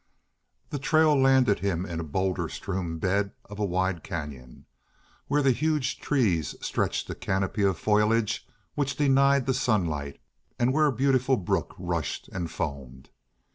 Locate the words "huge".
5.51-5.99